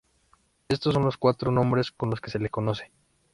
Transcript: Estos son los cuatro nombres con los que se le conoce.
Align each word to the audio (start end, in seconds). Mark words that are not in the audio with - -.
Estos 0.67 0.95
son 0.95 1.05
los 1.05 1.17
cuatro 1.19 1.51
nombres 1.51 1.91
con 1.91 2.09
los 2.09 2.19
que 2.19 2.31
se 2.31 2.39
le 2.39 2.49
conoce. 2.49 2.91